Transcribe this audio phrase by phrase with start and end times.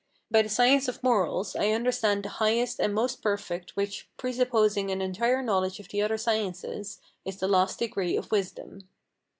[0.31, 4.99] By the science of Morals, I understand the highest and most perfect which, presupposing an
[4.99, 8.89] entire knowledge of the other sciences, is the last degree of wisdom.